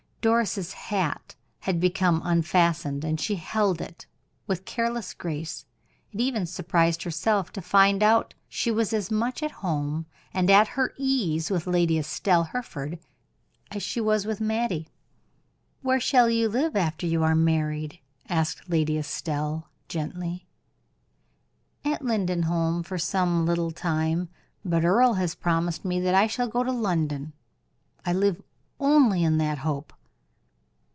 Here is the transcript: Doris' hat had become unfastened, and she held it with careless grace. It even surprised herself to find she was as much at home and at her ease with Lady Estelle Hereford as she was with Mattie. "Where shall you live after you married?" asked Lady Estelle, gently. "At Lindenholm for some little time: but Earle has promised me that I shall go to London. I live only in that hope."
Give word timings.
Doris' 0.23 0.73
hat 0.73 1.33
had 1.61 1.79
become 1.79 2.21
unfastened, 2.23 3.03
and 3.03 3.19
she 3.19 3.37
held 3.37 3.81
it 3.81 4.05
with 4.45 4.65
careless 4.65 5.15
grace. 5.15 5.65
It 6.11 6.21
even 6.21 6.45
surprised 6.45 7.01
herself 7.01 7.51
to 7.53 7.59
find 7.63 8.03
she 8.47 8.69
was 8.69 8.93
as 8.93 9.09
much 9.09 9.41
at 9.41 9.49
home 9.65 10.05
and 10.31 10.51
at 10.51 10.67
her 10.77 10.93
ease 10.95 11.49
with 11.49 11.65
Lady 11.65 11.97
Estelle 11.97 12.43
Hereford 12.43 12.99
as 13.71 13.81
she 13.81 13.99
was 13.99 14.27
with 14.27 14.39
Mattie. 14.39 14.89
"Where 15.81 15.99
shall 15.99 16.29
you 16.29 16.49
live 16.49 16.75
after 16.75 17.07
you 17.07 17.21
married?" 17.35 17.99
asked 18.29 18.69
Lady 18.69 18.99
Estelle, 18.99 19.69
gently. 19.87 20.45
"At 21.83 22.03
Lindenholm 22.03 22.83
for 22.83 22.99
some 22.99 23.47
little 23.47 23.71
time: 23.71 24.29
but 24.63 24.85
Earle 24.85 25.15
has 25.15 25.33
promised 25.33 25.83
me 25.83 25.99
that 26.01 26.13
I 26.13 26.27
shall 26.27 26.47
go 26.47 26.63
to 26.63 26.71
London. 26.71 27.33
I 28.05 28.13
live 28.13 28.39
only 28.79 29.23
in 29.23 29.39
that 29.39 29.57
hope." 29.57 29.91